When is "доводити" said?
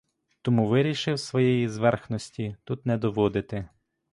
2.97-3.69